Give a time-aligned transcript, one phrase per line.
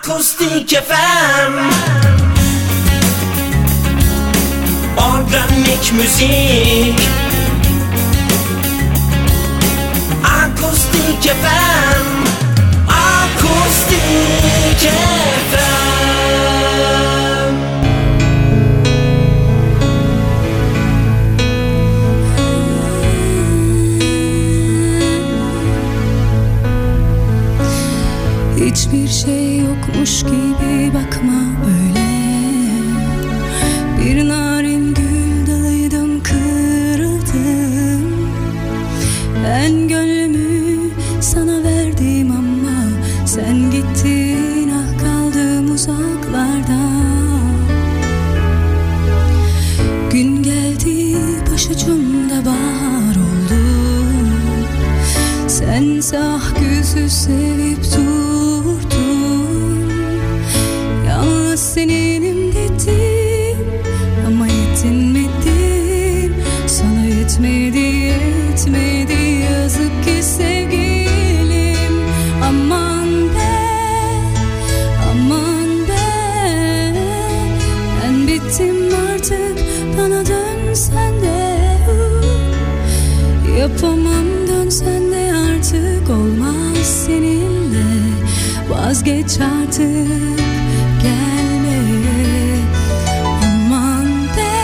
[0.00, 1.54] Akustik FM
[4.96, 7.00] Organik müzik.
[10.24, 12.06] Akustik FM
[12.88, 14.00] Akustik
[15.50, 15.60] FM
[28.56, 29.39] Hiçbir şey
[80.00, 81.56] Bana dönsen de.
[83.58, 85.32] Yapamam dönsen de.
[85.34, 87.84] Artık olmaz seninle.
[88.70, 90.38] Vazgeç artık
[91.02, 92.56] gelmeye
[93.24, 94.06] Aman
[94.36, 94.56] be,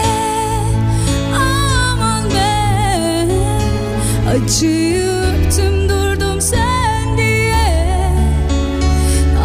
[1.35, 3.29] aman be.
[4.31, 7.91] Acıyı örtüm durdum sen diye.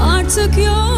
[0.08, 0.91] Artık yok.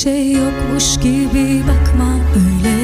[0.03, 2.78] şey yokmuş gibi bakma öyle.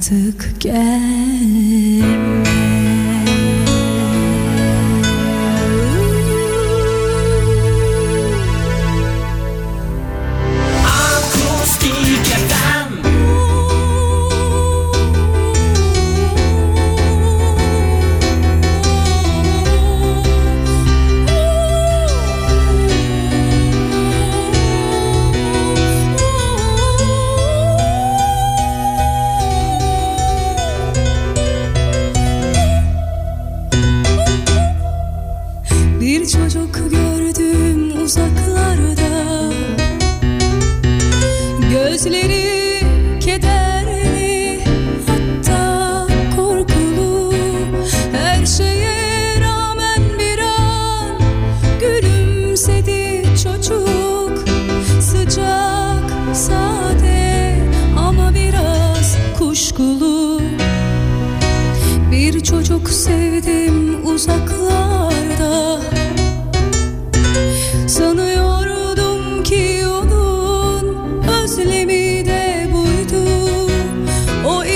[0.00, 2.39] artık gel.
[38.10, 39.52] uzaklarda.
[41.70, 42.80] Gözleri
[43.20, 43.79] keder.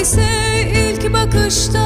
[0.05, 0.29] ise
[0.75, 1.84] ilk bakışta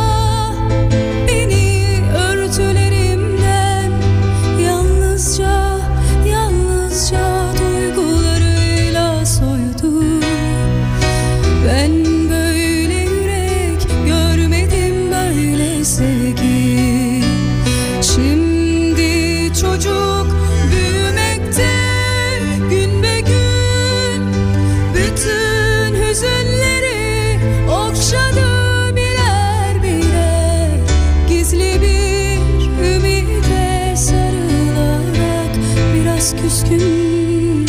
[36.29, 37.67] biraz küskün.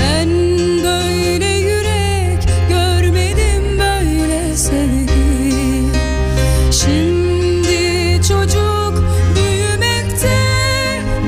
[0.00, 0.28] Ben
[0.84, 5.86] böyle yürek görmedim böyle sevgi.
[6.70, 9.04] Şimdi çocuk
[9.34, 10.38] büyümekte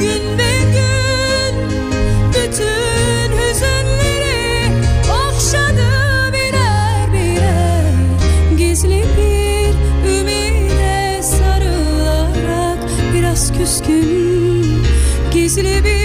[0.00, 1.56] gün be gün.
[2.28, 4.70] Bütün hüzünleri
[5.10, 7.92] okşadı birer birer.
[8.58, 9.74] Gizli bir
[10.10, 12.78] ümide sarılarak
[13.14, 14.82] biraz küskün.
[15.32, 15.97] Gizli bir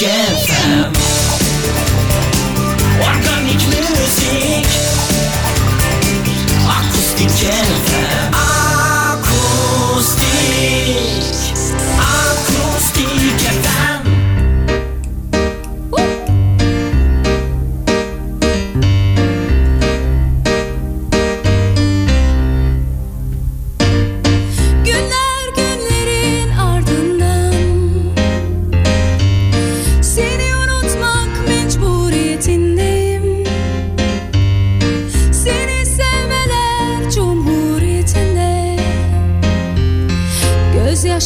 [0.00, 1.07] Rock FM.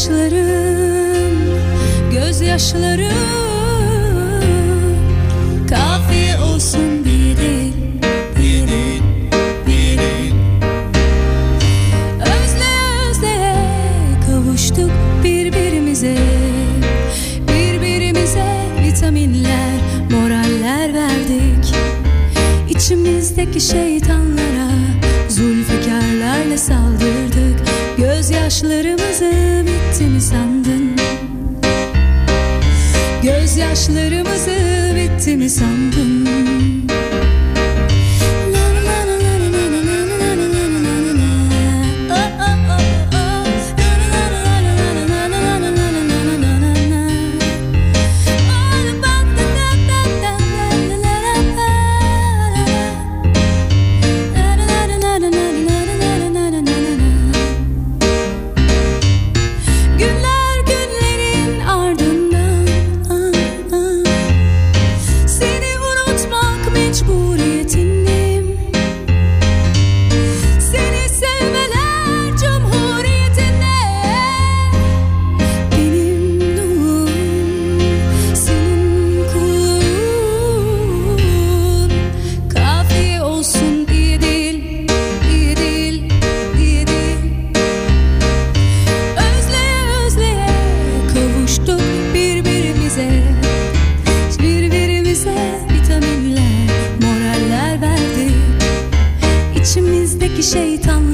[0.03, 1.33] yaşlarım
[2.13, 3.11] göz yaşları
[5.69, 7.73] kafiye olsun bir dil
[8.37, 9.03] bir dil
[9.67, 10.35] bir dil
[12.21, 13.55] özle özle
[14.27, 14.91] kavuştuk
[15.25, 16.17] birbirimize.
[17.49, 18.47] Birbirimize
[18.87, 19.75] vitaminler
[20.11, 21.75] moraller verdik.
[22.71, 24.69] İçimizdeki şeytanlara
[25.29, 27.61] zulfikarlarla saldırdık.
[27.99, 29.02] Gözyaşlarım
[30.09, 30.97] mi sandın?
[33.23, 34.57] Gözyaşlarımızı
[34.97, 36.62] bitti mi sandın?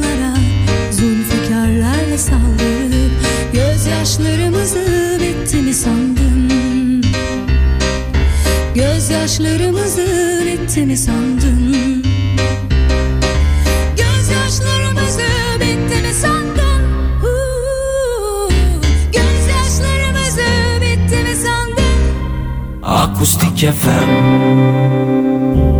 [0.08, 0.34] onlara
[0.90, 3.12] Zulfikarlarla saldırıp
[3.52, 7.02] Gözyaşlarımızı bitti mi sandın?
[8.74, 10.06] Gözyaşlarımızı
[10.46, 12.04] bitti mi sandın?
[13.96, 15.22] Gözyaşlarımızı
[15.60, 16.14] bitti mi
[22.82, 25.77] Akustik FM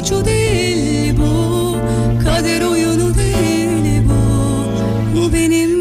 [0.00, 1.76] suçu değil bu.
[2.24, 4.20] Kader oyunu değil bu.
[5.16, 5.79] Bu benim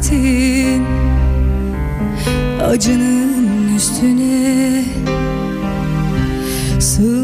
[0.00, 0.86] hasretin
[2.64, 4.84] acının üstüne
[6.80, 7.19] Sığmıyorum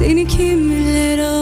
[0.00, 1.39] Seni kimler aldı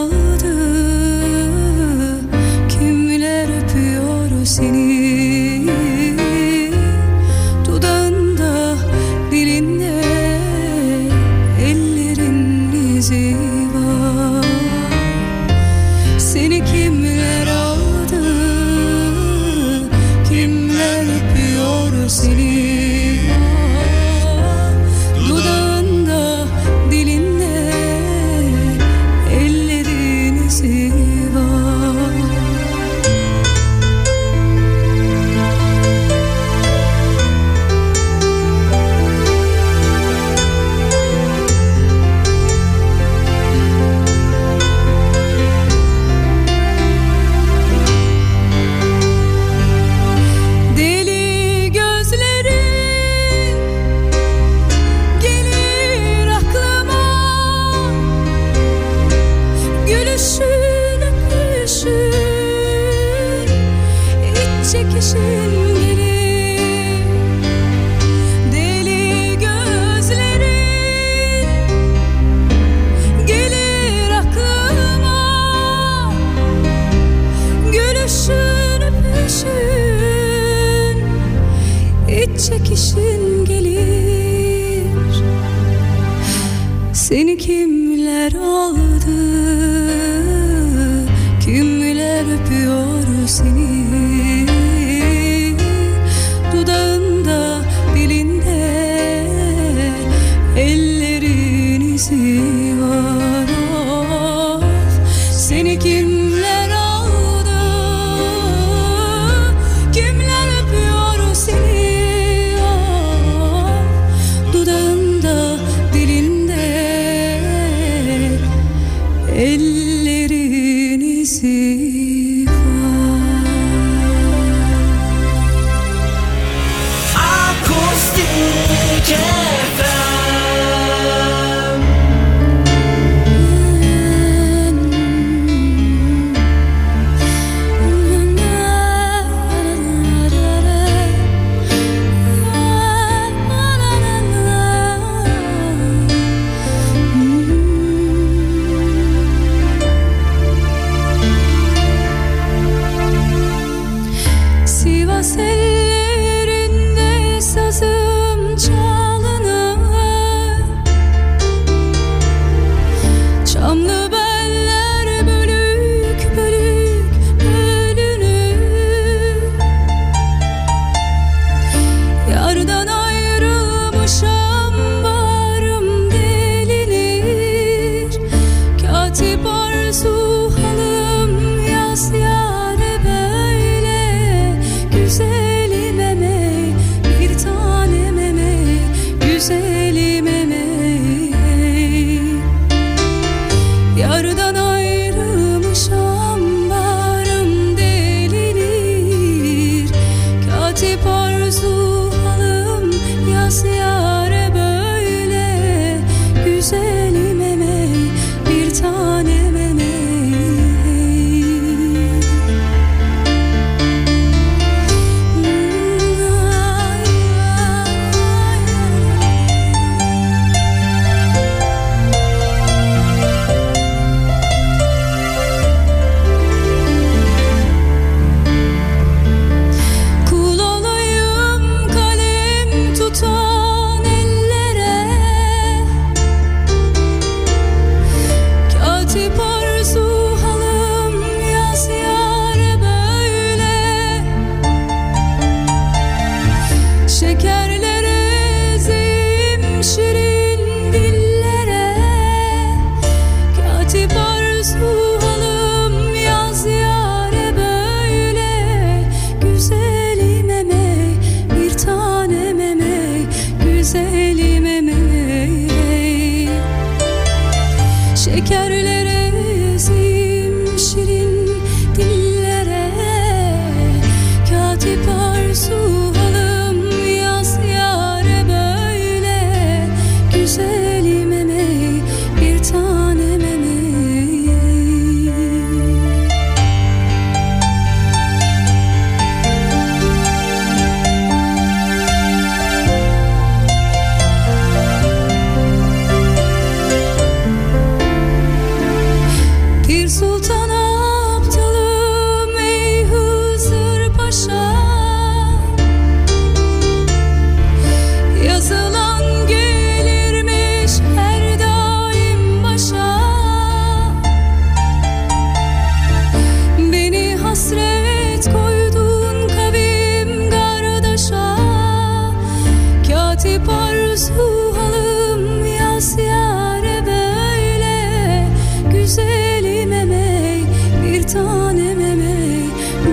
[331.38, 332.64] tanem ey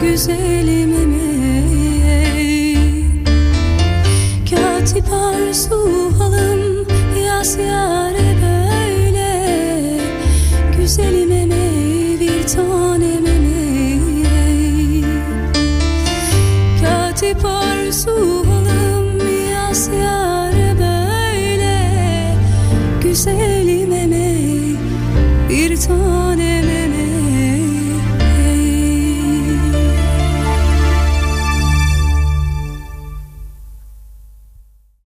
[0.02, 0.85] güzelim.